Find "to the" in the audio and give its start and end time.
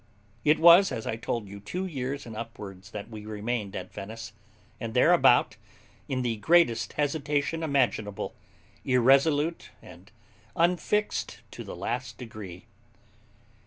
11.51-11.75